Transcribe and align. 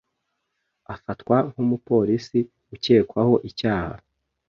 Afatwa 0.93 1.37
nk’umupolisi 1.51 2.39
ukekwaho 2.75 3.35
icyaha. 3.49 3.95